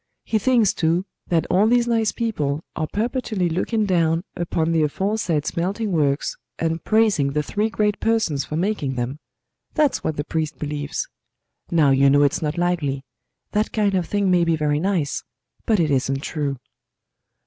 He 0.23 0.39
thinks, 0.39 0.73
too, 0.73 1.05
that 1.27 1.45
all 1.51 1.67
these 1.67 1.85
nice 1.87 2.11
people 2.11 2.63
are 2.75 2.87
perpetually 2.91 3.49
looking 3.49 3.85
down 3.85 4.23
upon 4.35 4.71
the 4.71 4.81
aforesaid 4.81 5.45
smelting 5.45 5.91
works, 5.91 6.35
and 6.57 6.83
praising 6.83 7.33
the 7.33 7.43
Three 7.43 7.69
Great 7.69 7.99
Persons 7.99 8.43
for 8.43 8.55
making 8.57 8.95
them. 8.95 9.19
That's 9.75 10.03
what 10.03 10.17
the 10.17 10.23
priest 10.23 10.57
believes. 10.57 11.07
Now 11.69 11.91
you 11.91 12.09
know 12.09 12.23
it's 12.23 12.41
not 12.41 12.57
likely; 12.57 13.03
that 13.51 13.71
kind 13.71 13.93
of 13.93 14.07
thing 14.07 14.31
may 14.31 14.43
be 14.43 14.55
very 14.55 14.79
nice, 14.79 15.23
but 15.67 15.79
it 15.79 15.91
isn't 15.91 16.21
true." 16.23 16.57